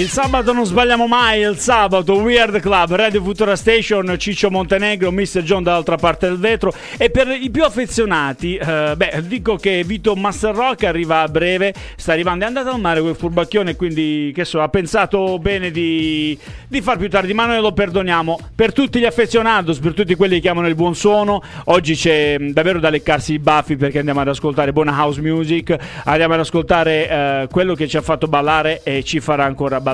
[0.00, 5.42] Il sabato non sbagliamo mai, il sabato Weird Club, Radio Futura Station, Ciccio Montenegro, Mr.
[5.42, 10.16] John dall'altra parte del vetro e per i più affezionati, eh, beh, dico che Vito
[10.16, 14.46] Master Rock arriva a breve, sta arrivando, è andato al mare quel furbacchione, quindi che
[14.46, 16.36] so, ha pensato bene di,
[16.66, 18.38] di far più tardi, ma noi lo perdoniamo.
[18.54, 22.52] Per tutti gli affezionados, per tutti quelli che amano il buon suono, oggi c'è mh,
[22.52, 27.10] davvero da leccarsi i baffi perché andiamo ad ascoltare buona house music, andiamo ad ascoltare
[27.10, 29.88] eh, quello che ci ha fatto ballare e ci farà ancora ballare.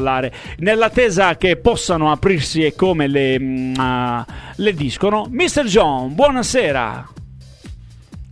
[0.58, 4.24] Nell'attesa che possano aprirsi e come le, ah,
[4.56, 5.64] le discono, Mr.
[5.64, 7.08] John, buonasera.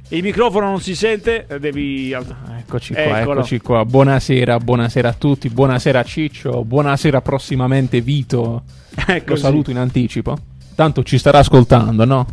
[0.09, 2.13] Il microfono non si sente, devi...
[2.13, 3.41] Eccoci qua, Eccolo.
[3.41, 3.85] eccoci qua.
[3.85, 5.49] Buonasera, buonasera a tutti.
[5.49, 6.65] Buonasera Ciccio.
[6.65, 8.63] Buonasera prossimamente Vito.
[9.25, 10.37] Lo saluto in anticipo.
[10.75, 12.27] Tanto ci starà ascoltando, no?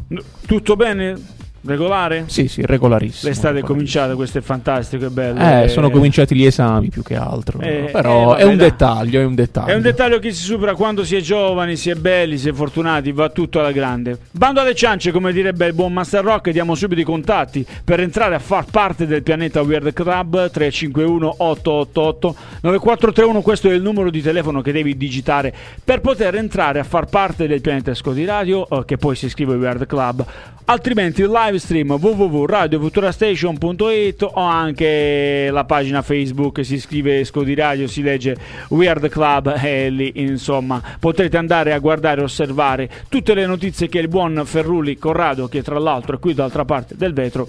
[0.45, 1.15] Tutto bene?
[1.63, 2.23] Regolare?
[2.27, 3.29] Sì, sì, regolarissimo.
[3.29, 5.39] L'estate è cominciata, questo è fantastico, è bello.
[5.39, 7.59] Eh, Eh, sono cominciati gli esami più che altro.
[7.59, 9.71] Eh, Però eh, vabbè, è un dettaglio, è un dettaglio.
[9.71, 12.53] È un dettaglio che si supera quando si è giovani, si è belli, si è
[12.53, 14.17] fortunati, va tutto alla grande.
[14.31, 18.33] Bando alle ciance, come direbbe il buon Master Rock, diamo subito i contatti per entrare
[18.35, 24.21] a far parte del pianeta Weird Club 351 888 9431, questo è il numero di
[24.21, 25.53] telefono che devi digitare
[25.83, 29.55] per poter entrare a far parte del pianeta Scodi Radio, eh, che poi si scrive
[29.55, 30.25] Weird Club.
[30.65, 38.35] Altrimenti live stream www.radiofuturastation.it o anche la pagina Facebook si scrive Scodi Radio, si legge
[38.69, 43.99] Weird Club e lì insomma potrete andare a guardare e osservare tutte le notizie che
[43.99, 47.47] il buon Ferrulli Corrado, che tra l'altro è qui dall'altra parte del vetro,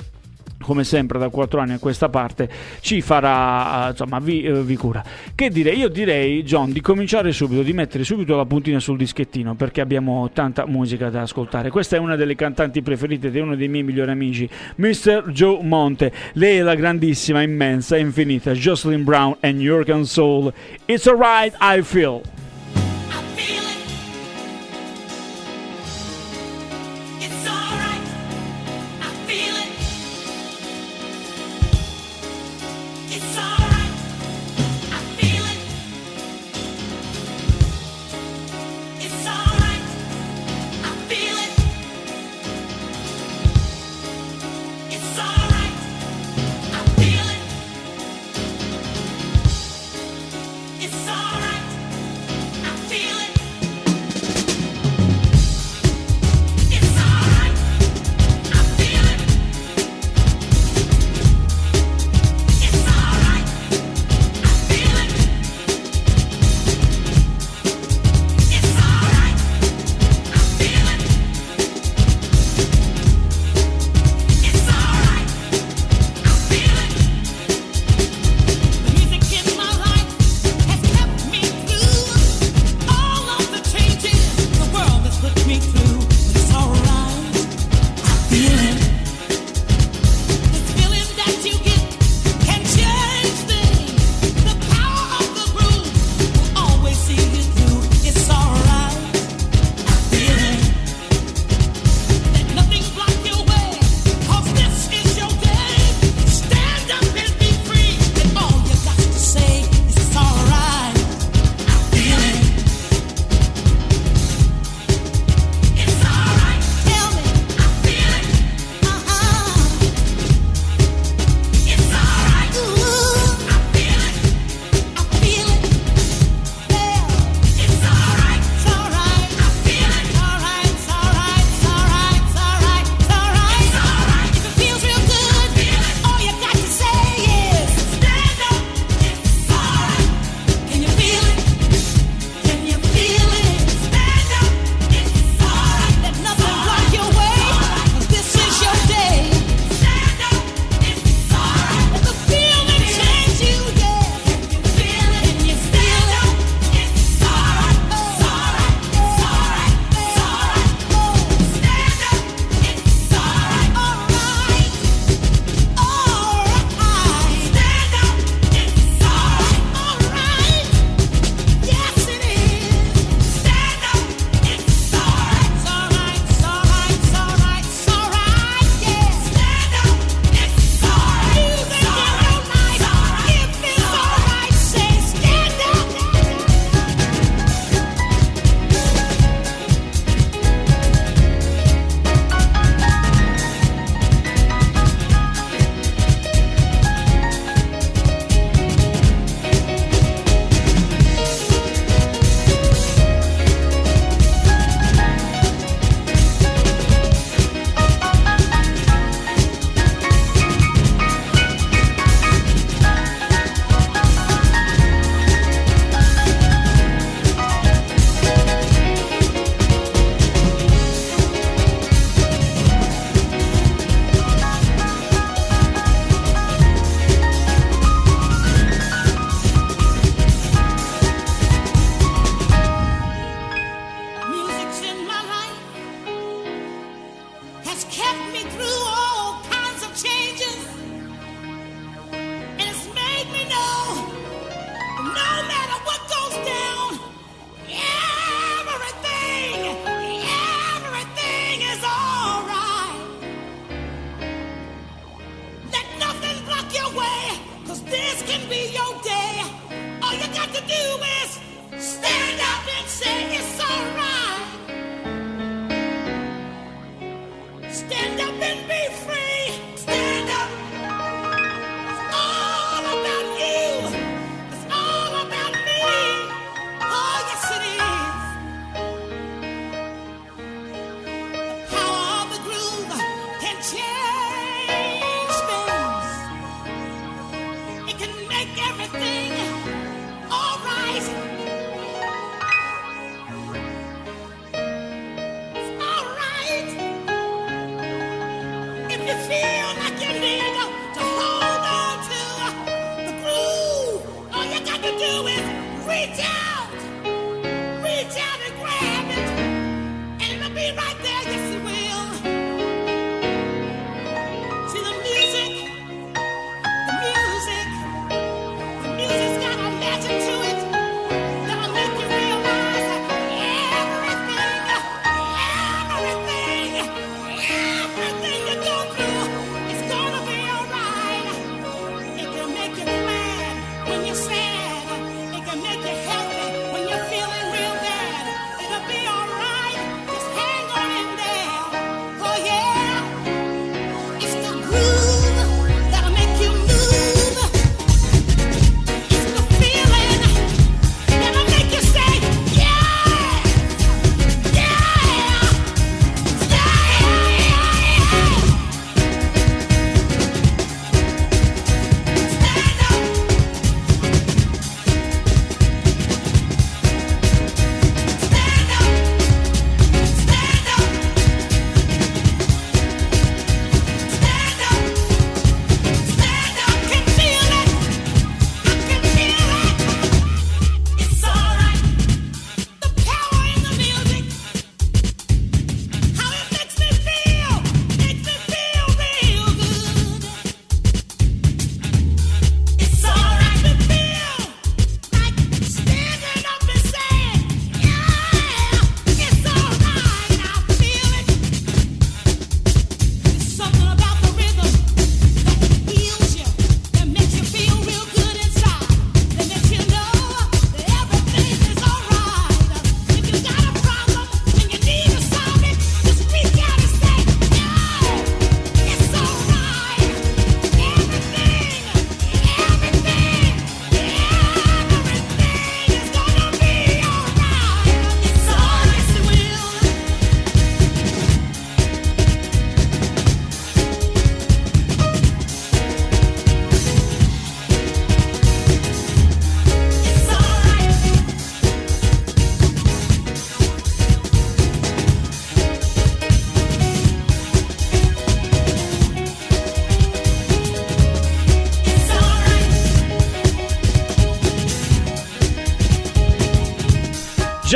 [0.63, 2.49] come sempre da quattro anni a questa parte
[2.81, 5.03] ci farà eh, insomma vi, eh, vi cura.
[5.35, 9.55] Che dire io direi John di cominciare subito di mettere subito la puntina sul dischettino
[9.55, 11.71] perché abbiamo tanta musica da ascoltare.
[11.71, 15.25] Questa è una delle cantanti preferite di uno dei miei migliori amici Mr.
[15.29, 16.13] Joe Monte.
[16.35, 20.53] Lei è la grandissima immensa infinita Jocelyn Brown and Jurgen Soul
[20.87, 22.23] It's alright I feel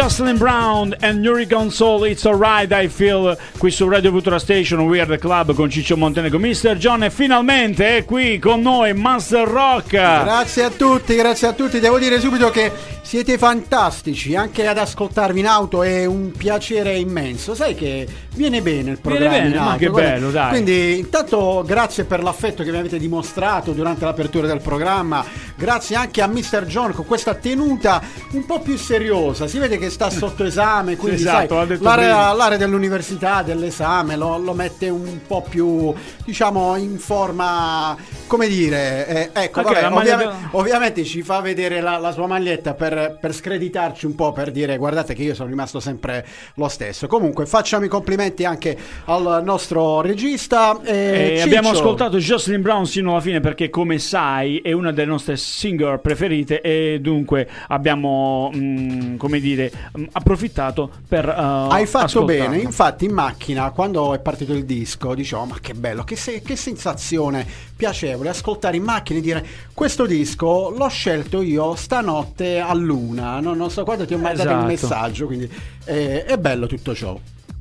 [0.06, 5.18] Jocelyn Brown and Nuri Console It's Alright I Feel qui su Radio Futura Station Weird
[5.18, 6.76] Club con Ciccio Montenegro Mr.
[6.76, 11.80] John e finalmente è qui con noi Master Rock Grazie a tutti, grazie a tutti.
[11.80, 12.70] Devo dire subito che
[13.06, 17.54] siete fantastici, anche ad ascoltarvi in auto è un piacere immenso.
[17.54, 19.78] Sai che viene bene il programma bene, in ma auto.
[19.78, 20.10] che guarda.
[20.10, 20.48] bello, dai.
[20.48, 25.25] Quindi intanto grazie per l'affetto che mi avete dimostrato durante l'apertura del programma.
[25.54, 26.64] Grazie anche a Mr.
[26.66, 29.46] John con questa tenuta un po' più seriosa.
[29.46, 34.52] Si vede che sta sotto esame, quindi Esatto, sai, l'area, l'area dell'università, dell'esame lo, lo
[34.52, 35.94] mette un po' più,
[36.25, 37.96] diciamo, in forma,
[38.26, 42.26] come dire, eh, ecco, Ok, vabbè, la maglia Ovviamente ci fa vedere la, la sua
[42.26, 46.68] maglietta per, per screditarci un po', per dire guardate che io sono rimasto sempre lo
[46.68, 47.06] stesso.
[47.06, 48.76] Comunque facciamo i complimenti anche
[49.06, 50.80] al nostro regista.
[50.82, 51.44] E E Ciccio.
[51.44, 55.98] abbiamo ascoltato Jocelyn Brown sino alla fine perché come sai è una delle nostre singer
[56.00, 62.48] preferite e dunque abbiamo mm, come dire mm, approfittato per uh, Hai fatto ascoltarla.
[62.50, 66.40] bene, infatti in macchina quando è partito il disco dicevo ma che bello, che, se-
[66.42, 72.72] che sensazione piacevole ascoltare in macchina e dire questo disco l'ho scelto io stanotte a
[72.86, 74.60] luna, no, non so quando ti ho mandato Esatto.
[74.60, 75.50] il messaggio, quindi
[75.84, 77.18] eh, è bello tutto ciò.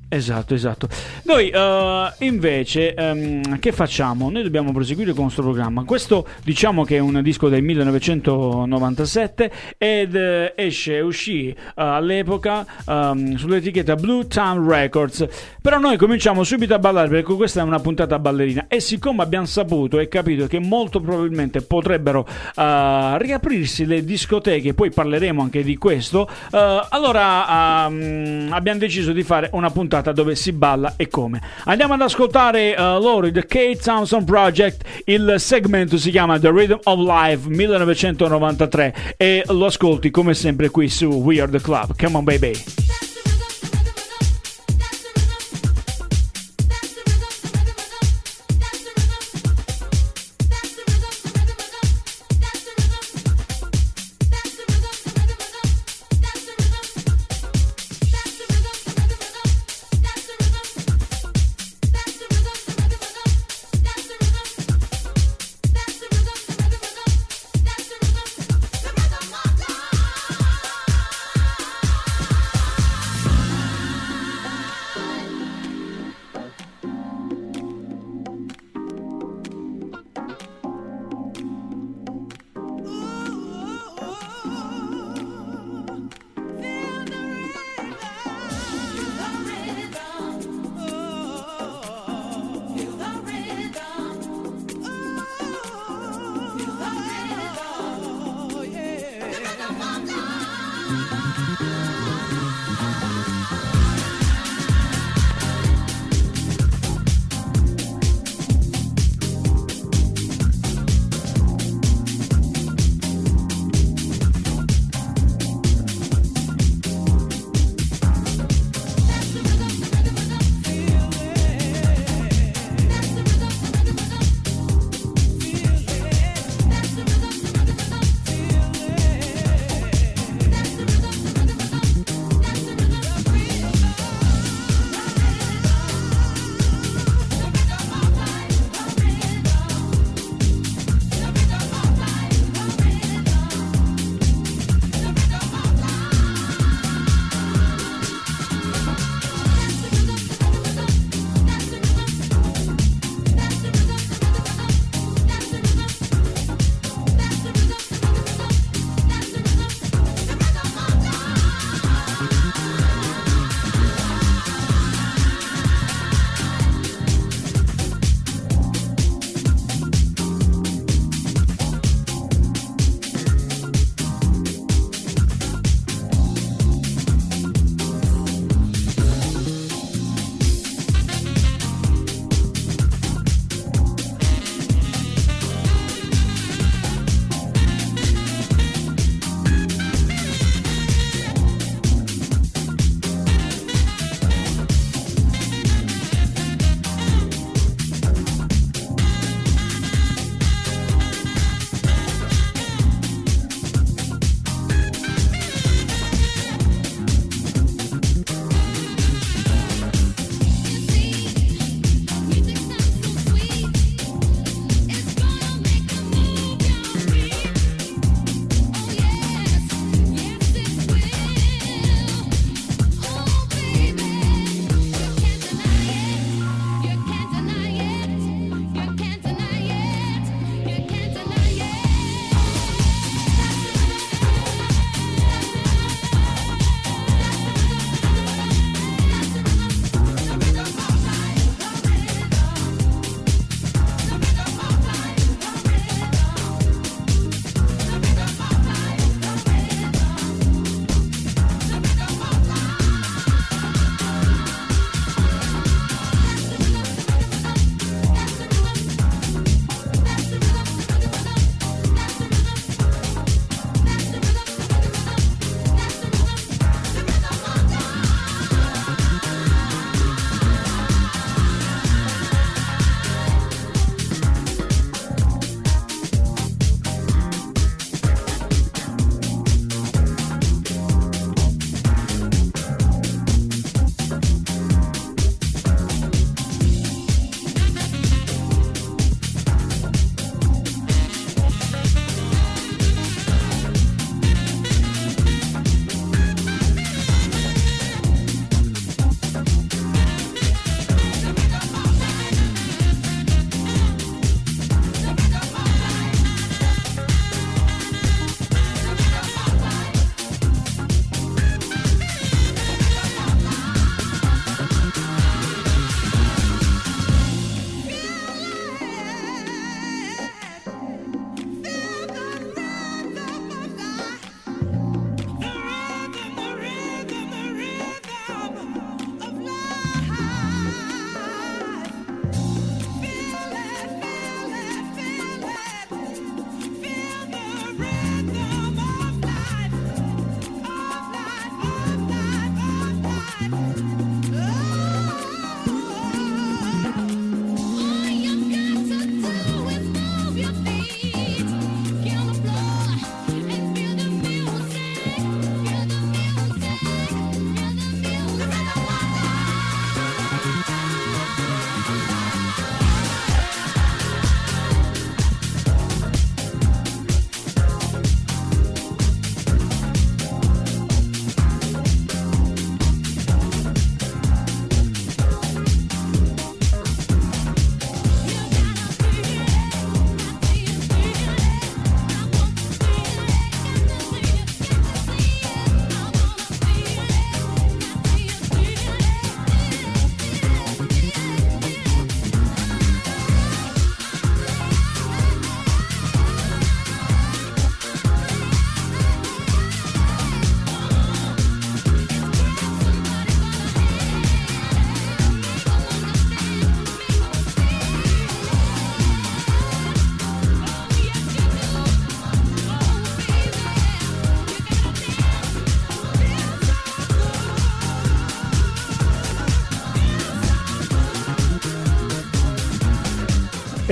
[0.08, 0.88] Esatto, esatto.
[1.24, 4.30] Noi eh, invece ehm, che facciamo?
[4.30, 5.84] Noi dobbiamo proseguire con il nostro programma.
[5.84, 13.36] Questo diciamo che è un disco del 1997 ed eh, esce, uscì eh, all'epoca ehm,
[13.36, 15.28] sull'etichetta Blue Town Records.
[15.60, 19.48] Però noi cominciamo subito a ballare perché questa è una puntata ballerina e siccome abbiamo
[19.48, 26.30] saputo e capito che molto probabilmente potrebbero riaprirsi le discoteche, poi parleremo anche di questo,
[26.52, 31.42] allora ehm, abbiamo deciso di fare una puntata dove si balla e come.
[31.66, 36.80] Andiamo ad ascoltare eh, loro, The Kate Townsend Project, il segmento si chiama The Rhythm
[36.84, 41.96] of Life 1993 e lo ascolti come sempre qui su We Are The Club.
[41.98, 43.05] Come on baby.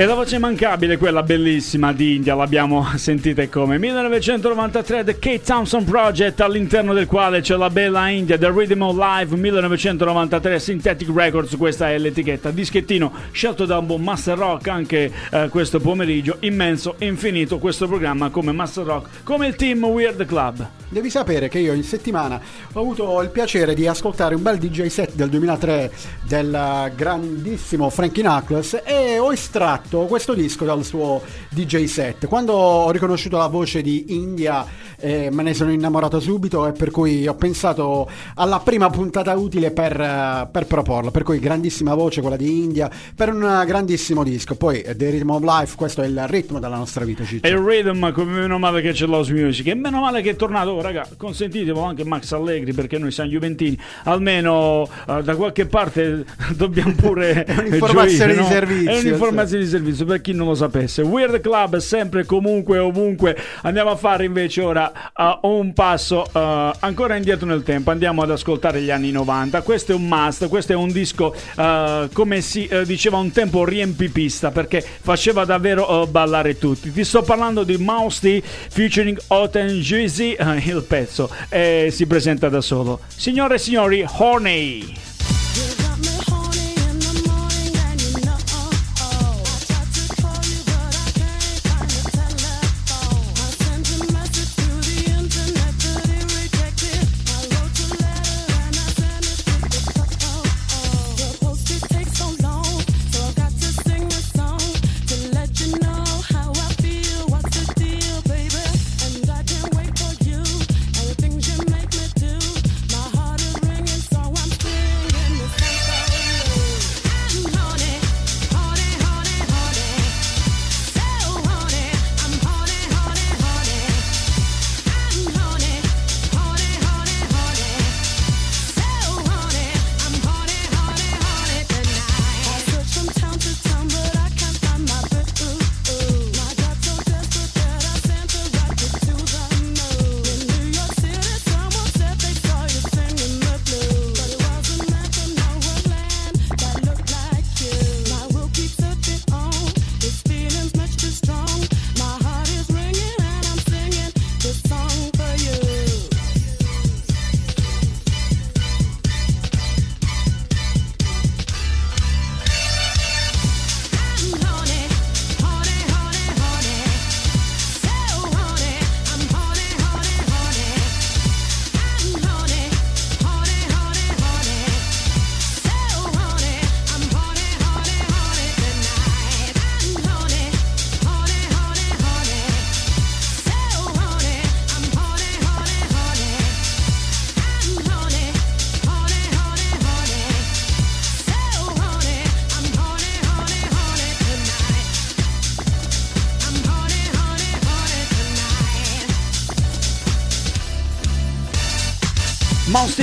[0.04, 5.86] E la voce immancabile, quella bellissima di India, l'abbiamo sentita come 1993 The Kate Thompson
[5.86, 11.56] Project, all'interno del quale c'è la bella India, The Rhythm of Life 1993 Synthetic Records,
[11.56, 16.96] questa è l'etichetta, dischettino scelto da un buon Master Rock anche eh, questo pomeriggio, immenso,
[16.98, 20.83] infinito questo programma come Master Rock, come il team Weird Club.
[20.94, 22.40] Devi sapere che io in settimana
[22.72, 28.22] ho avuto il piacere di ascoltare un bel DJ set del 2003 del grandissimo Frankie
[28.22, 32.28] Knuckles e ho estratto questo disco dal suo DJ set.
[32.28, 34.64] Quando ho riconosciuto la voce di India
[35.04, 39.72] eh, me ne sono innamorato subito e per cui ho pensato alla prima puntata utile
[39.72, 41.12] per, eh, per proporla.
[41.12, 44.56] Per cui grandissima voce quella di India per un grandissimo disco.
[44.56, 47.26] Poi eh, The Rhythm of Life, questo è il ritmo della nostra vita.
[47.26, 47.46] Ciccio.
[47.46, 50.36] E il rhythm, come meno male che c'è l'house music, e meno male che è
[50.36, 56.26] tornato, raga, consentitelo anche Max Allegri perché noi siamo Juventini, almeno eh, da qualche parte
[56.56, 60.56] dobbiamo pure È un'informazione gioire, di servizio, È un'informazione di servizio per chi non lo
[60.56, 61.02] sapesse.
[61.02, 63.36] Weird Club sempre comunque ovunque.
[63.62, 68.32] Andiamo a fare invece ora eh, un passo eh, ancora indietro nel tempo, andiamo ad
[68.32, 69.62] ascoltare gli anni 90.
[69.62, 73.63] Questo è un must, questo è un disco eh, come si eh, diceva un tempo
[73.63, 76.91] riempipista perché faceva davvero eh, ballare tutti.
[76.91, 82.50] Ti sto parlando di Mouse T featuring Oten Jeezy, eh, il pezzo eh, si presenta
[82.50, 83.00] da solo.
[83.08, 84.94] Signore e signori, Horny.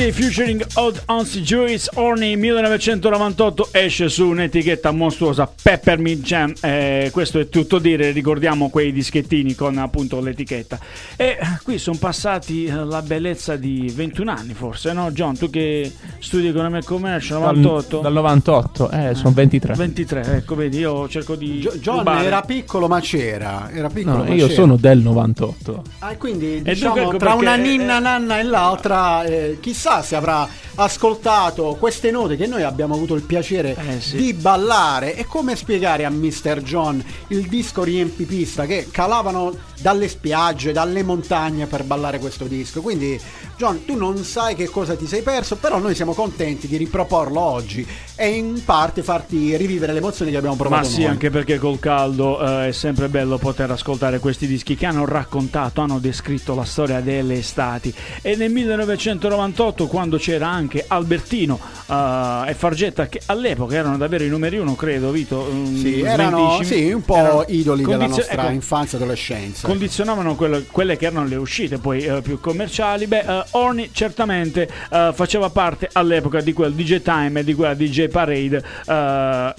[0.00, 7.38] Monster featuring Odd Onsi Juice Orny 1998 esce su un'etichetta mostruosa Peppermint Jam eh, questo
[7.38, 10.78] è tutto dire ricordiamo quei dischettini con appunto l'etichetta
[11.16, 15.50] e eh, qui sono passati eh, la bellezza di 21 anni forse no John tu
[15.50, 19.74] che studi economia e commercio Dal, 98 dal 98, eh, sono 23.
[19.74, 22.24] 23 ecco vedi io cerco di Gio- John rubare.
[22.24, 24.60] era piccolo ma c'era, era piccolo No, ma io c'era.
[24.60, 25.82] sono del 98.
[25.98, 30.16] Ah, quindi E diciamo ecco tra perché- una ninna nanna e l'altra, eh, chissà se
[30.16, 30.48] avrà
[30.82, 34.16] ascoltato queste note che noi abbiamo avuto il piacere Eh, sì.
[34.16, 35.14] di ballare.
[35.16, 36.62] E come spiegare a Mr.
[36.62, 42.80] John il disco riempipista che calavano dalle spiagge, dalle montagne per ballare questo disco?
[42.80, 43.18] Quindi,
[43.56, 47.40] John, tu non sai che cosa ti sei perso, però noi siamo contenti di riproporlo
[47.40, 51.10] oggi e in parte farti rivivere le emozioni che abbiamo provato Ma sì, noi.
[51.10, 55.80] anche perché col caldo eh, è sempre bello poter ascoltare questi dischi che hanno raccontato,
[55.80, 57.92] hanno descritto la storia delle estati.
[58.22, 64.28] E nel 1998, quando c'era anche Albertino eh, e Fargetta, che all'epoca erano davvero i
[64.28, 65.48] numeri uno, credo, Vito.
[65.52, 69.66] mm, Sì, erano sì, un po' erano idoli della condizio- nostra ecco, infanzia e adolescenza.
[69.68, 73.06] condizionavano quelle, quelle che erano le uscite poi eh, più commerciali.
[73.06, 74.68] Beh, eh, Orny certamente
[75.12, 78.62] faceva parte all'epoca di quel DJ Time e di quella DJ Parade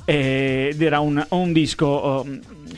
[0.05, 2.25] ed era un, un disco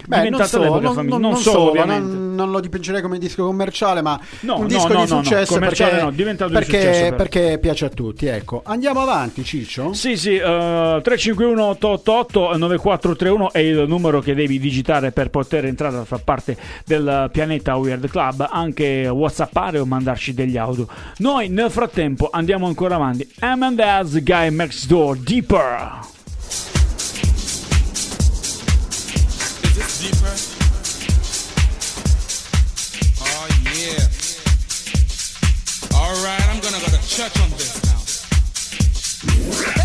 [0.04, 1.12] eh, Beh, non diventato solo, all'epoca non, famiglia.
[1.13, 2.02] non- Non non solo, ovviamente.
[2.02, 5.60] non- non, non lo dipingerei come disco commerciale, ma No, un disco no, di successo
[5.60, 8.26] perché, no, diventato di perché, successo, perché piace a tutti.
[8.26, 9.94] Ecco, andiamo avanti, Ciccio.
[9.94, 15.98] Sì, sì, eh, 351 888 9431 è il numero che devi digitare per poter entrare
[15.98, 20.88] a far parte del pianeta Weird Club, anche whatsappare o mandarci degli audio.
[21.18, 23.28] Noi nel frattempo andiamo ancora avanti.
[23.42, 26.12] M&S Guy Next Door Deeper.
[29.73, 30.36] Deeper?
[33.21, 34.05] Oh yeah.
[35.97, 37.81] All right, I'm gonna go to church on this
[39.77, 39.83] now.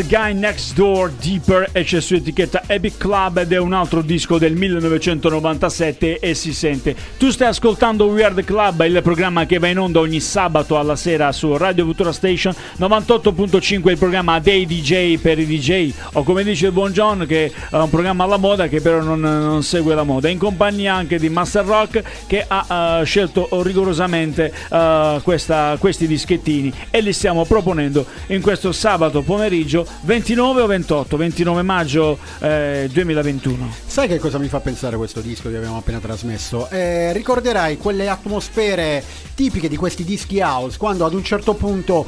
[0.00, 4.00] There's Guy Next Door Deeper e c'è su etichetta Epic Club ed è un altro
[4.00, 6.96] disco del 1997 e si sente.
[7.18, 11.32] Tu stai ascoltando Weird Club, il programma che va in onda ogni sabato alla sera
[11.32, 16.66] su Radio Futura Station 98.5, il programma dei DJ per i DJ o come dice
[16.66, 20.04] il buon John che è un programma alla moda che però non, non segue la
[20.04, 20.28] moda.
[20.28, 26.72] In compagnia anche di Master Rock che ha eh, scelto rigorosamente eh, questa- questi dischettini
[26.90, 33.72] e li stiamo proponendo in questo sabato pomeriggio 29 o 28, 29 maggio eh, 2021.
[33.86, 36.68] Sai che cosa mi fa pensare questo disco che abbiamo appena trasmesso?
[36.70, 39.02] Eh, ricorderai quelle atmosfere
[39.34, 42.06] tipiche di questi dischi house, quando ad un certo punto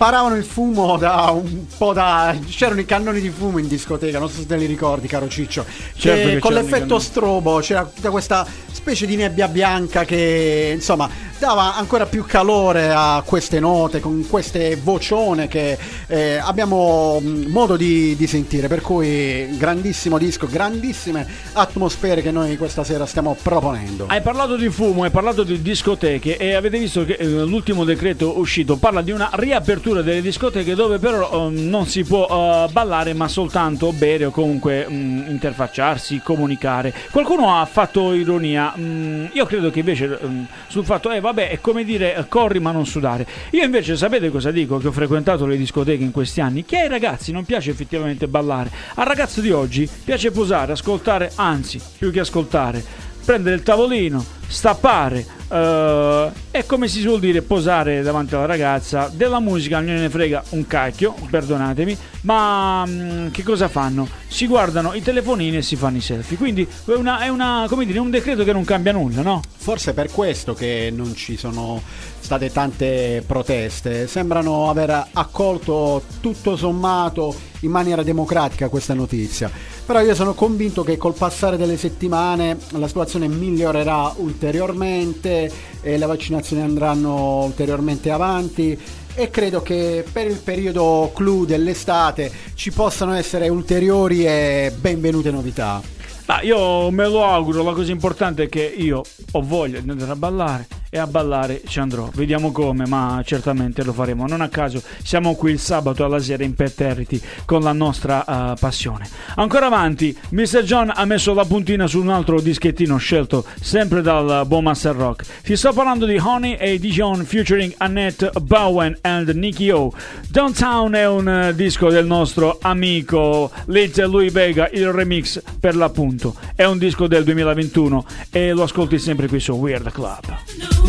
[0.00, 2.34] sparavano il fumo da un po' da.
[2.48, 5.66] c'erano i cannoni di fumo in discoteca, non so se te li ricordi, caro Ciccio.
[5.94, 12.06] Certo con l'effetto strobo c'era tutta questa specie di nebbia bianca che insomma dava ancora
[12.06, 18.26] più calore a queste note, con queste vocione che eh, abbiamo mh, modo di, di
[18.26, 18.68] sentire.
[18.68, 24.06] Per cui grandissimo disco, grandissime atmosfere che noi questa sera stiamo proponendo.
[24.08, 28.38] Hai parlato di fumo, hai parlato di discoteche e avete visto che eh, l'ultimo decreto
[28.38, 33.12] uscito parla di una riapertura delle discoteche dove però eh, non si può eh, ballare
[33.12, 36.94] ma soltanto bere o comunque mh, interfacciarsi, comunicare.
[37.10, 41.60] Qualcuno ha fatto ironia, mh, io credo che invece mh, sul fatto, eh vabbè, è
[41.60, 43.26] come dire eh, corri ma non sudare.
[43.50, 44.78] Io invece sapete cosa dico?
[44.78, 48.70] Che ho frequentato le discoteche in questi anni, che ai ragazzi non piace effettivamente ballare.
[48.94, 52.82] Al ragazzo di oggi piace posare, ascoltare, anzi, più che ascoltare,
[53.24, 59.40] prendere il tavolino, stappare eh, e come si suol dire posare davanti alla ragazza della
[59.40, 65.02] musica non ne frega un cacchio perdonatemi ma mm, che cosa fanno si guardano i
[65.02, 68.52] telefonini e si fanno i selfie quindi è, una, è una, dire, un decreto che
[68.52, 69.40] non cambia nulla no?
[69.56, 71.82] Forse è per questo che non ci sono
[72.20, 74.06] state tante proteste.
[74.06, 79.50] Sembrano aver accolto tutto sommato in maniera democratica questa notizia.
[79.84, 85.39] Però io sono convinto che col passare delle settimane la situazione migliorerà ulteriormente
[85.80, 88.76] e le vaccinazioni andranno ulteriormente avanti
[89.14, 95.80] e credo che per il periodo clou dell'estate ci possano essere ulteriori e benvenute novità.
[96.26, 100.12] Ma io me lo auguro, la cosa importante è che io ho voglia di andare
[100.12, 102.10] a ballare e a ballare ci andrò.
[102.12, 104.26] Vediamo come, ma certamente lo faremo.
[104.26, 109.08] Non a caso siamo qui il sabato alla sera imperterriti con la nostra eh, passione.
[109.36, 110.62] Ancora avanti, Mr.
[110.64, 115.24] John ha messo la puntina su un altro dischettino scelto sempre dal buon Master Rock.
[115.42, 119.92] Si sta parlando di Honey e Dijon featuring Annette Bowen and Nicky O.
[120.28, 126.34] Downtown è un eh, disco del nostro amico Little Louis Vega, il remix per l'appunto.
[126.56, 130.79] È un disco del 2021 e lo ascolti sempre qui su Weird Club.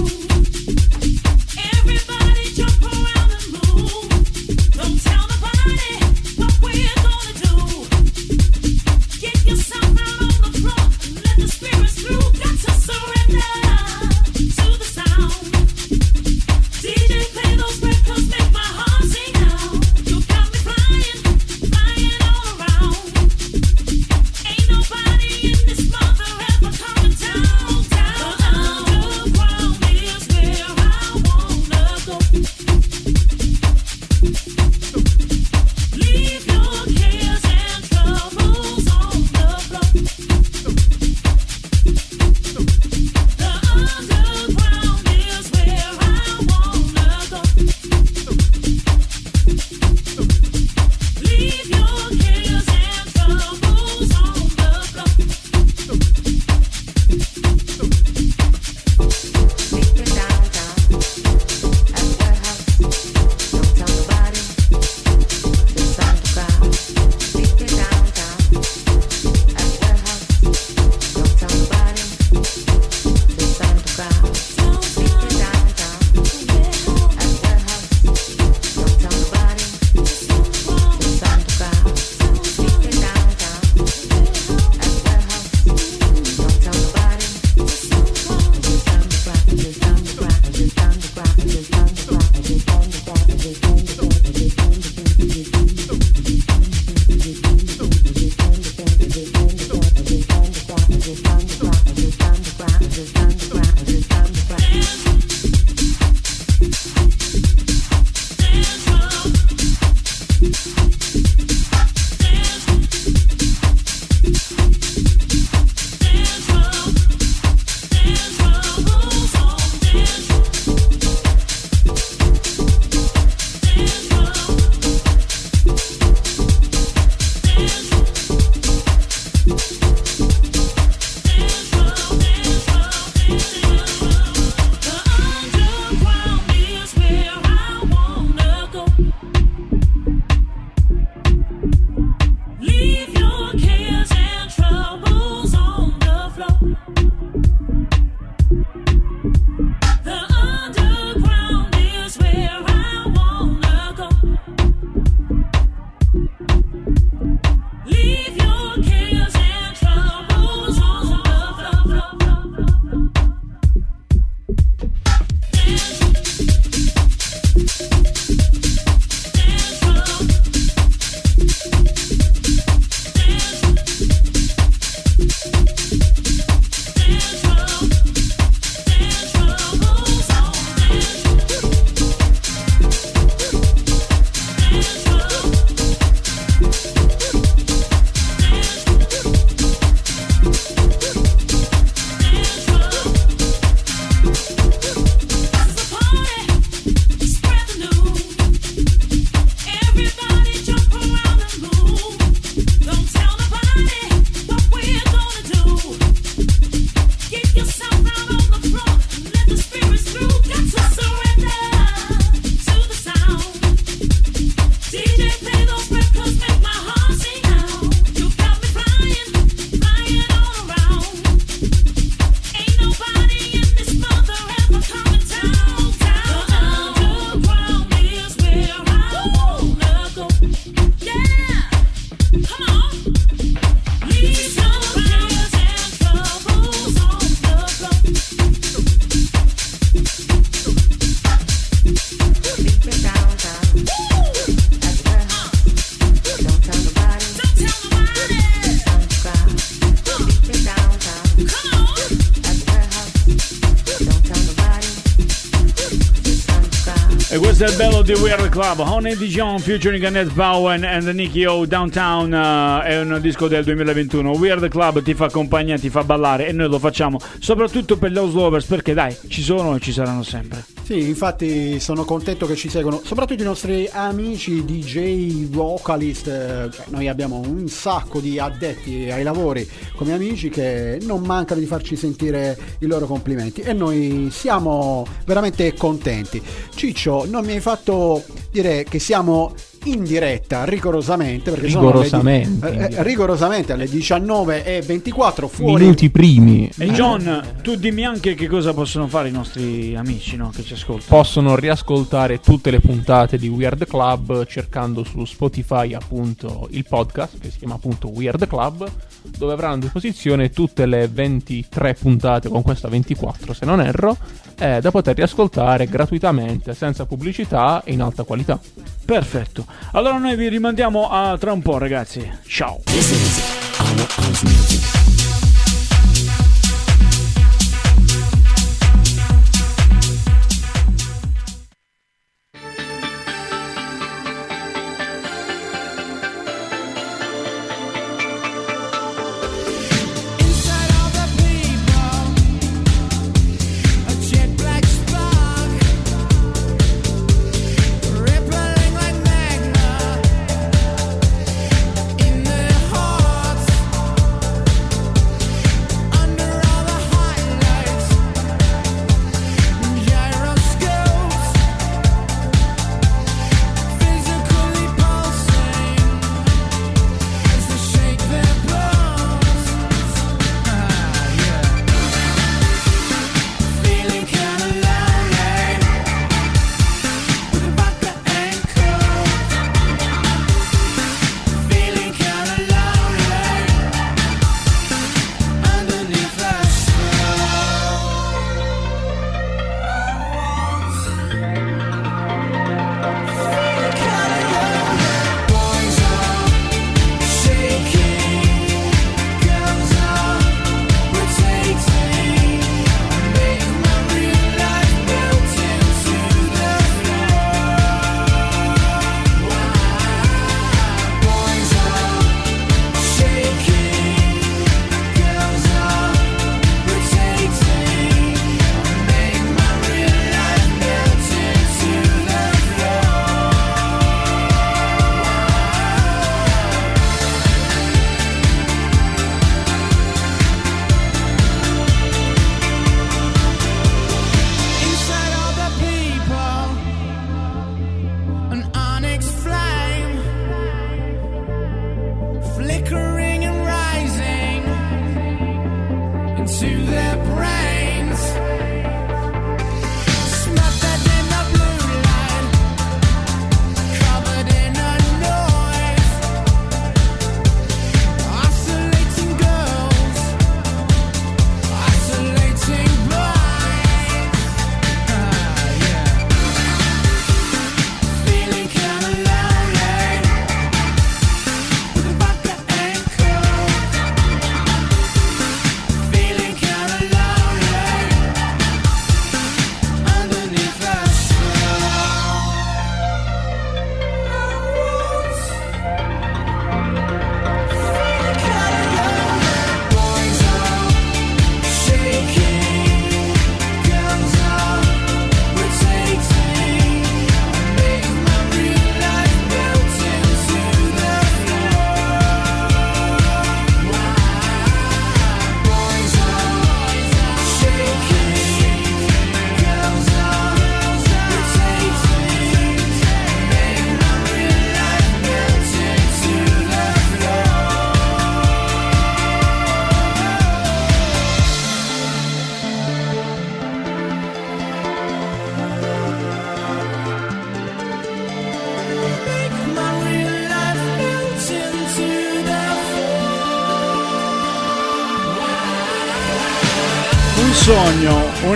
[258.02, 258.80] Questo è il bello di We Are The Club.
[258.80, 264.30] Honey Dijon featuring Annette Bowen and Nicky O Downtown eh, è un disco del 2021.
[264.32, 267.98] We Are The Club ti fa compagnia, ti fa ballare e noi lo facciamo soprattutto
[267.98, 270.66] per gli house lovers perché dai, ci sono e ci saranno sempre.
[270.84, 276.28] Sì, infatti sono contento che ci seguono, soprattutto i nostri amici DJ, vocalist.
[276.28, 279.66] eh, cioè, noi abbiamo un sacco di addetti ai lavori
[279.96, 285.74] come amici che non mancano di farci sentire i loro complimenti e noi siamo veramente
[285.76, 286.42] contenti.
[286.76, 288.22] Ciccio, non mi hai fatto
[288.52, 289.54] dire che siamo
[289.86, 296.10] in diretta rigorosamente perché Rigorosamente, sono le di- in eh, rigorosamente alle 19.24 fuori Minuti
[296.10, 296.70] primi.
[296.78, 300.74] E John, tu dimmi anche che cosa possono fare i nostri amici no, che ci
[300.74, 301.08] ascoltano.
[301.08, 307.50] Possono riascoltare tutte le puntate di Weird Club cercando su Spotify appunto il podcast che
[307.50, 308.90] si chiama appunto Weird Club
[309.38, 314.18] dove avranno a disposizione tutte le 23 puntate con questa 24 se non erro
[314.62, 318.60] eh, da poter riascoltare gratuitamente senza pubblicità e in alta qualità.
[319.04, 319.66] Perfetto.
[319.94, 322.32] Allora noi vi rimandiamo a tra un po' ragazzi.
[322.46, 322.80] Ciao.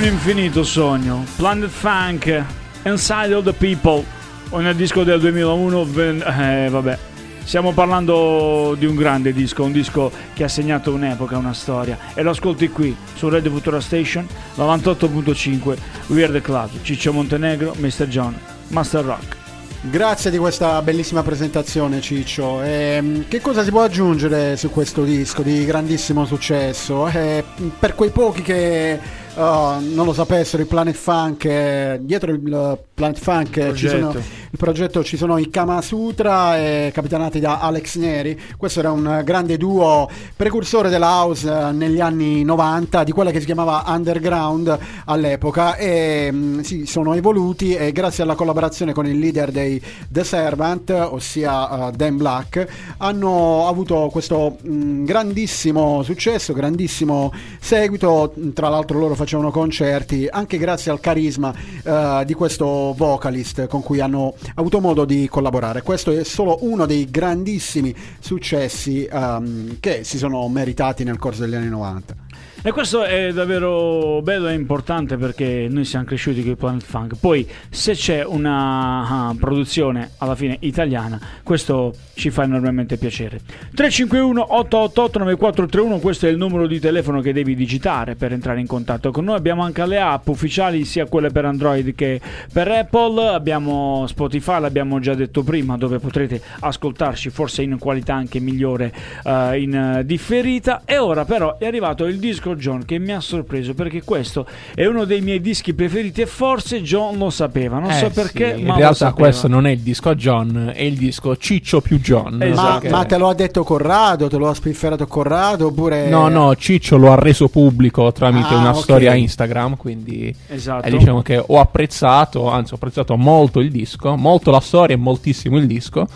[0.07, 1.25] Infinito sogno.
[1.35, 2.43] Planet Funk,
[2.83, 4.03] Inside All the People,
[4.49, 5.83] un disco del 2001.
[5.85, 6.97] ven- eh, vabbè.
[7.43, 11.97] Stiamo parlando di un grande disco, un disco che ha segnato un'epoca, una storia.
[12.13, 15.77] E lo ascolti qui su Radio Futura Station 98.5
[16.07, 16.69] We Are the Club.
[16.81, 18.07] Ciccio Montenegro, Mr.
[18.07, 18.37] John.
[18.69, 19.35] Master Rock.
[19.81, 22.61] Grazie di questa bellissima presentazione Ciccio.
[22.61, 27.07] Ehm, che cosa si può aggiungere su questo disco di grandissimo successo?
[27.07, 27.43] Eh,
[27.77, 28.99] per quei pochi che
[29.35, 33.89] oh, non lo sapessero, il Planet Funk, eh, dietro il eh, Planet Funk eh, ci
[33.89, 34.33] sono, Progetto.
[34.51, 38.39] il progetto ci sono i Kama Sutra eh, capitanati da Alex Neri.
[38.57, 43.41] Questo era un grande duo precursore della house eh, negli anni 90, di quella che
[43.41, 49.19] si chiamava Underground all'epoca e mh, si sono evoluti e grazie alla collaborazione con il
[49.19, 52.65] leader dei The Servant, ossia eh, Dan Black,
[52.97, 58.33] hanno avuto questo mh, grandissimo successo, grandissimo seguito.
[58.53, 61.53] Tra l'altro loro facevano concerti anche grazie al carisma
[61.83, 65.81] eh, di questo vocalist con cui hanno avuto modo di collaborare.
[65.81, 71.55] Questo è solo uno dei grandissimi successi ehm, che si sono meritati nel corso degli
[71.55, 72.24] anni 90.
[72.65, 77.13] E questo è davvero bello e importante perché noi siamo cresciuti con il Planet Funk.
[77.19, 83.39] Poi, se c'è una ah, produzione alla fine italiana, questo ci fa enormemente piacere.
[83.75, 89.25] 351-888-9431, questo è il numero di telefono che devi digitare per entrare in contatto con
[89.25, 89.35] noi.
[89.35, 92.19] Abbiamo anche le app ufficiali, sia quelle per Android che
[92.51, 93.27] per Apple.
[93.27, 98.91] Abbiamo Spotify, l'abbiamo già detto prima, dove potrete ascoltarci forse in qualità anche migliore
[99.23, 100.81] eh, in differita.
[100.83, 104.85] E ora però è arrivato il disco John che mi ha sorpreso perché questo è
[104.85, 107.79] uno dei miei dischi preferiti e forse John lo sapeva.
[107.79, 110.81] Non Eh so sì, perché, in realtà questo non è il disco a John, è
[110.83, 112.41] il disco Ciccio più John.
[112.41, 112.89] Esatto.
[112.89, 114.27] Ma, ma te lo ha detto Corrado?
[114.27, 115.67] Te lo ha spifferato Corrado?
[115.67, 116.07] Oppure...
[116.09, 118.81] No, no, Ciccio lo ha reso pubblico tramite Ah, una ok.
[118.81, 120.85] storia Instagram, quindi Esatto.
[120.87, 124.97] eh, diciamo che ho apprezzato, anzi ho apprezzato molto il disco, molto la storia e
[124.97, 126.07] moltissimo il disco,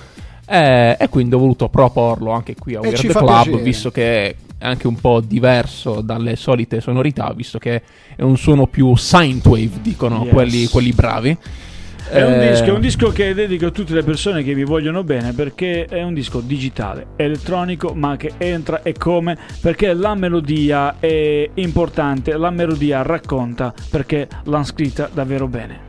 [0.48, 3.62] eh, e quindi ho voluto proporlo anche qui a Weird Club, piacere.
[3.62, 7.82] visto che anche un po' diverso dalle solite sonorità, visto che
[8.16, 10.34] è un suono più synthwave, dicono Yes.
[10.34, 11.38] quelli, quelli bravi.
[12.12, 14.64] È un, Eh, disco, è un disco che dedico a tutte le persone che mi
[14.64, 20.16] vogliono bene perché è un disco digitale, elettronico, ma che entra e come perché la
[20.16, 25.89] melodia è importante, la melodia racconta perché l'hanno scritta davvero bene.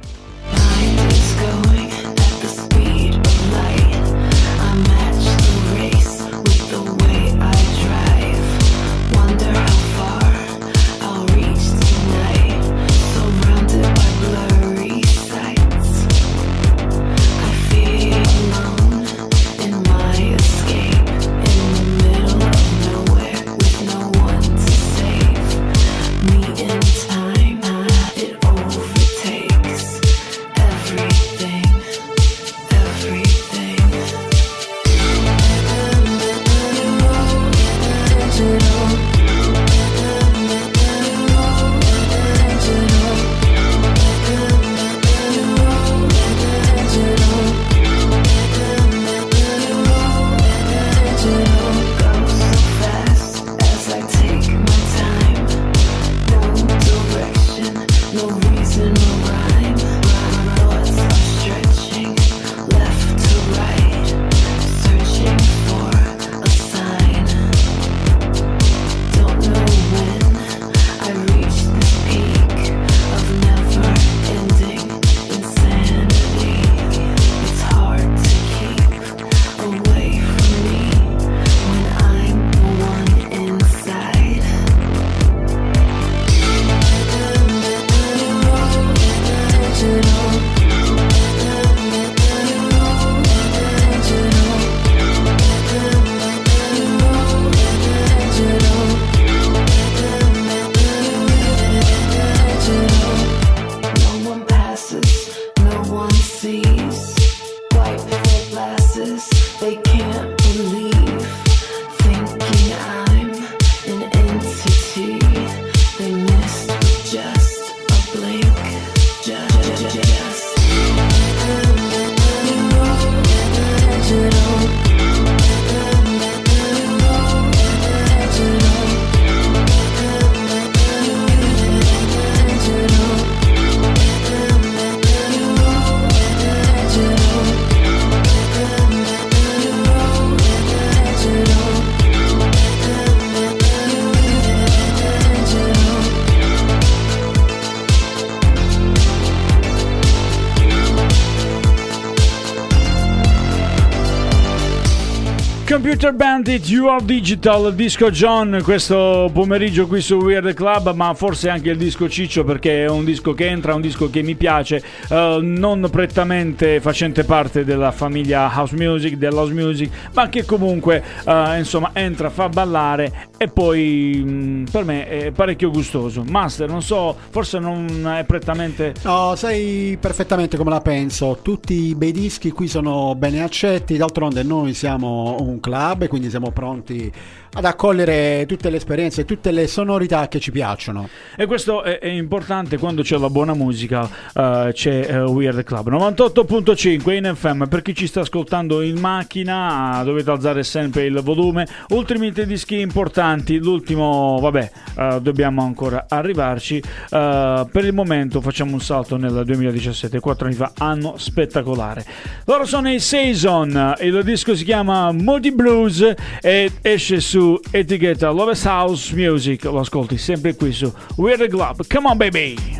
[156.50, 161.70] Bandit, You Are Digital, Disco John questo pomeriggio qui su Weird Club, ma forse anche
[161.70, 165.38] il disco Ciccio perché è un disco che entra, un disco che mi piace, eh,
[165.40, 171.90] non prettamente facente parte della famiglia house music, dell'house music, ma che comunque eh, insomma
[171.92, 176.24] entra, fa ballare e poi mh, per me è parecchio gustoso.
[176.28, 178.94] Master, non so, forse non è prettamente...
[179.04, 181.38] No, sai perfettamente come la penso.
[181.42, 183.96] Tutti i bei dischi qui sono bene accetti.
[183.96, 187.12] D'altronde, noi siamo un club e quindi siamo pronti
[187.52, 191.08] ad accogliere tutte le esperienze, tutte le sonorità che ci piacciono.
[191.36, 195.90] E questo è, è importante quando c'è la buona musica, eh, c'è eh, Weird Club
[195.90, 197.64] 98.5 in FM.
[197.64, 201.66] Per chi ci sta ascoltando in macchina, dovete alzare sempre il volume.
[201.88, 206.82] Ultimi tre dischi importanti, l'ultimo, vabbè, eh, dobbiamo ancora arrivarci.
[207.10, 212.04] Per il momento facciamo un salto nel 2017, quattro anni fa, anno spettacolare.
[212.44, 217.39] Loro sono i Saison, il disco si chiama Moody Blues e esce su
[217.70, 219.64] etichetta Loves House Music.
[219.64, 221.86] Lo ascolti sempre qui su Weird Club.
[221.86, 222.79] Come on, baby!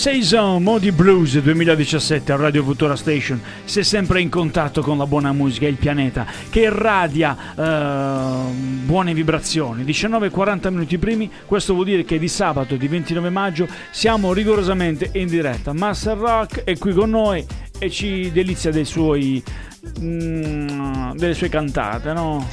[0.00, 3.38] Saison Modi Blues 2017 a Radio Futura Station.
[3.66, 8.50] Sei sempre in contatto con la buona musica e il pianeta che irradia eh,
[8.84, 9.84] buone vibrazioni.
[9.84, 15.26] 19:40 minuti primi, questo vuol dire che di sabato di 29 maggio siamo rigorosamente in
[15.26, 15.74] diretta.
[15.74, 17.44] Master Rock è qui con noi
[17.78, 19.42] e ci delizia dei suoi
[20.00, 22.48] mm, delle sue cantate, no?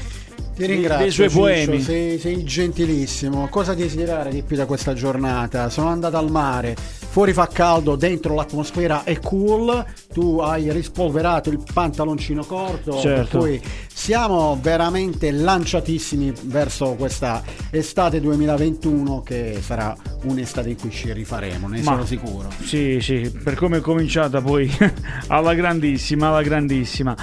[0.54, 0.98] Ti ringrazio.
[0.98, 1.82] dei suoi Ciccio, poemi.
[1.82, 3.48] Sei, sei gentilissimo.
[3.48, 5.70] Cosa desiderare di più da questa giornata?
[5.70, 6.76] Sono andato al mare.
[7.10, 9.84] Fuori fa caldo, dentro l'atmosfera è cool.
[10.14, 13.00] Tu hai rispolverato il pantaloncino corto.
[13.00, 13.38] Certo.
[13.40, 17.42] Per cui siamo veramente lanciatissimi verso questa
[17.72, 22.50] estate 2021 che sarà un'estate in cui ci rifaremo, ne Ma- sono sicuro.
[22.64, 24.72] Sì, sì, per come è cominciata poi
[25.28, 27.16] alla grandissima, alla grandissima.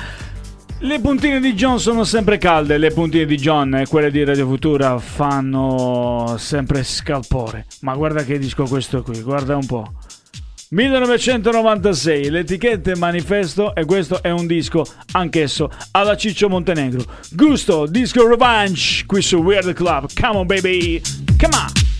[0.80, 4.46] Le puntine di John sono sempre calde, le puntine di John e quelle di Radio
[4.46, 7.66] Futura fanno sempre scalpore.
[7.80, 9.92] Ma guarda che disco questo qui, guarda un po'.
[10.70, 17.04] 1996, l'etichetta è manifesto e questo è un disco anch'esso alla Ciccio Montenegro.
[17.30, 20.08] Gusto, disco Revenge qui su Weird Club.
[20.20, 21.00] Come on baby,
[21.38, 21.93] come on.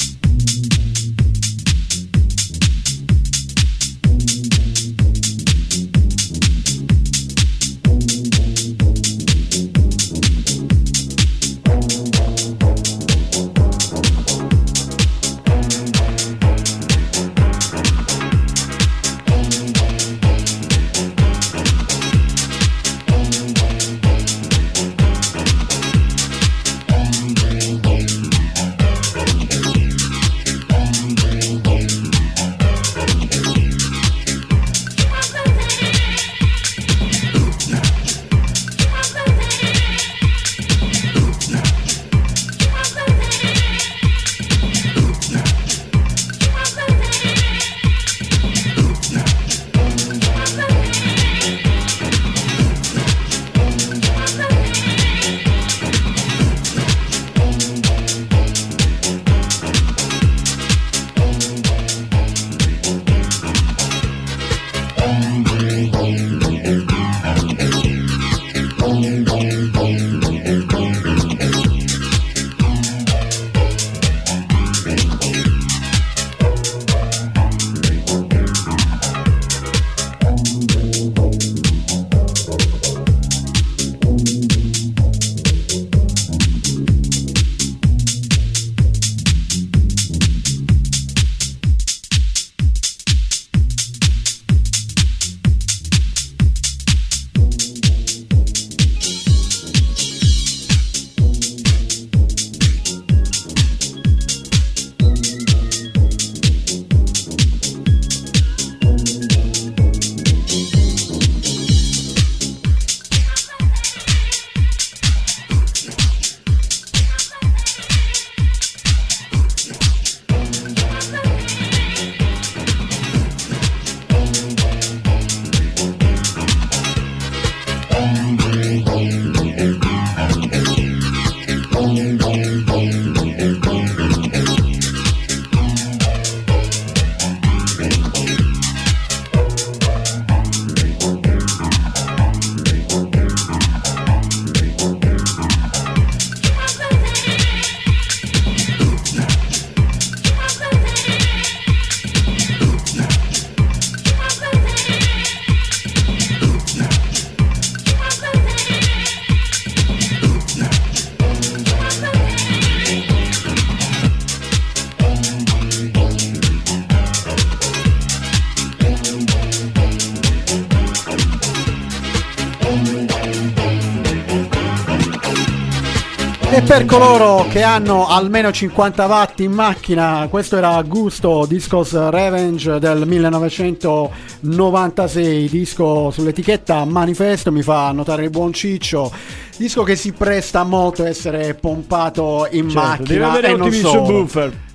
[176.85, 183.07] Per coloro che hanno almeno 50 watt in macchina, questo era Gusto Discos Revenge del
[183.07, 189.11] 1996, disco sull'etichetta Manifesto, mi fa notare il buon Ciccio,
[189.57, 193.73] disco che si presta molto a essere pompato in Certo, macchina deve avere e non
[193.73, 194.29] solo.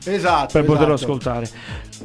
[0.06, 1.12] Esatto, per poterlo esatto.
[1.12, 1.48] ascoltare.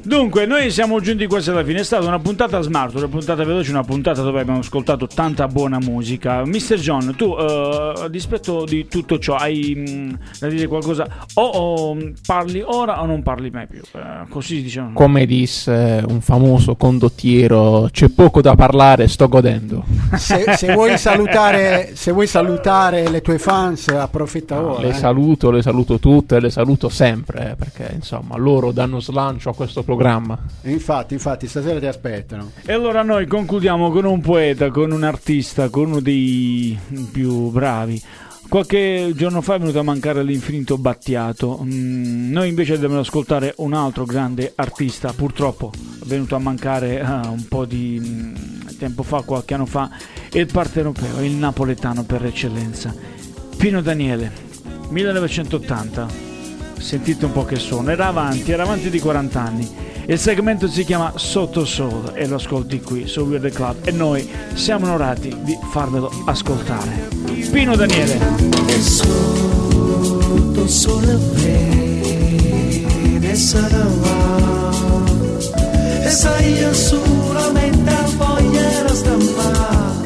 [0.03, 1.81] Dunque, noi siamo giunti quasi alla fine.
[1.81, 5.79] È stata una puntata smart, una puntata veloce, una puntata dove abbiamo ascoltato tanta buona
[5.79, 6.45] musica.
[6.45, 6.77] Mr.
[6.77, 11.07] John, tu, eh, a dispetto di tutto ciò, hai mh, da dire qualcosa?
[11.35, 13.81] O, o, parli ora o non parli mai più?
[13.93, 14.93] Eh, così diciamo.
[14.93, 19.85] Come disse un famoso condottiero, c'è poco da parlare, sto godendo.
[20.17, 24.83] Se, se vuoi salutare, se vuoi salutare le tue fans, approfitta ora.
[24.83, 24.95] le eh.
[24.95, 29.83] saluto, le saluto tutte, le saluto sempre, eh, perché insomma loro danno slancio a questo
[29.85, 30.39] programma.
[30.63, 32.51] Infatti, infatti, stasera ti aspettano.
[32.65, 36.79] E allora noi concludiamo con un poeta, con un artista, con uno dei
[37.13, 38.03] più bravi.
[38.49, 41.61] Qualche giorno fa è venuto a mancare l'infinito Battiato.
[41.65, 47.29] Mm, noi invece dobbiamo ascoltare un altro grande artista, purtroppo è venuto a mancare ah,
[47.29, 48.35] un po' di mm,
[48.79, 49.91] tempo fa, qualche anno fa,
[50.31, 52.95] è il partenopeo, il napoletano per eccellenza.
[53.57, 54.31] Pino Daniele,
[54.89, 56.34] 1980.
[56.85, 57.91] Sentite un po' che suono.
[57.91, 59.67] Era avanti, era avanti di 40 anni.
[60.05, 64.29] Il segmento si chiama Sotto Soul e lo ascolti qui su Weird Club e noi
[64.53, 67.09] siamo onorati di farvelo ascoltare.
[67.51, 68.19] Pino Daniele.
[68.81, 73.87] sotto sole vede sarà
[76.03, 80.05] e sai io solamente voglio stampare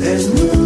[0.00, 0.57] e non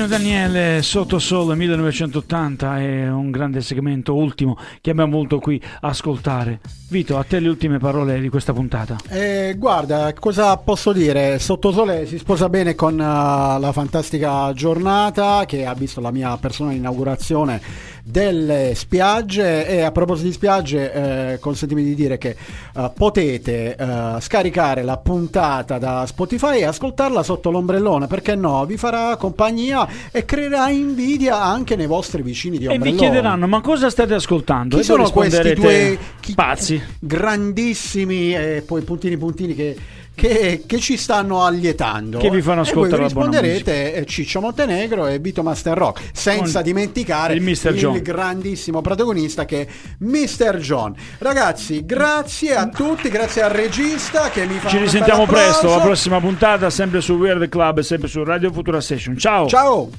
[0.00, 6.60] Pino Daniele Sotto Sole 1980 è un grande segmento ultimo che abbiamo voluto qui ascoltare.
[6.88, 8.96] Vito, a te le ultime parole di questa puntata.
[9.10, 11.38] Eh, guarda, cosa posso dire?
[11.38, 16.76] Sottosole si sposa bene con eh, la fantastica giornata che ha visto la mia personale
[16.76, 17.60] inaugurazione
[18.04, 20.92] delle spiagge e a proposito di spiagge
[21.32, 22.36] eh, consentimi di dire che
[22.76, 28.76] eh, potete eh, scaricare la puntata da Spotify e ascoltarla sotto l'ombrellone perché no, vi
[28.76, 33.00] farà compagnia e creerà invidia anche nei vostri vicini di E vi ombrellone.
[33.00, 34.76] chiederanno: ma cosa state ascoltando?
[34.76, 36.82] Chi e sono questi due chi- pazzi?
[36.98, 39.76] grandissimi e poi puntini puntini che,
[40.20, 44.06] che- che ci stanno allietando Che vi fanno E voi ascoltare la buona risponderete eh,
[44.06, 47.42] Ciccio Montenegro e Vito Master Rock senza Con dimenticare il.
[47.74, 48.02] John.
[48.02, 49.66] grandissimo protagonista che è
[49.98, 50.58] Mr.
[50.58, 55.80] John ragazzi grazie a tutti grazie al regista che mi fa Ci risentiamo presto, la
[55.80, 59.16] prossima puntata, sempre su Weird Club e sempre su Radio Futura Station.
[59.16, 59.46] Ciao!
[59.48, 59.90] ciao.